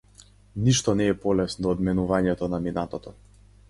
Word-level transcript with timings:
Ништо 0.67 0.95
не 1.03 1.07
е 1.15 1.19
полесно 1.27 1.71
од 1.75 1.87
менувањето 1.91 2.53
на 2.57 2.65
минатото. 2.69 3.19